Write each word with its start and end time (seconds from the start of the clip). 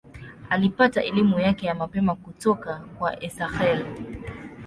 Alipata 0.49 1.03
elimu 1.03 1.39
yake 1.39 1.65
ya 1.67 1.75
mapema 1.75 2.15
kutoka 2.15 2.75
kwa 2.99 3.23
Esakhel. 3.23 3.85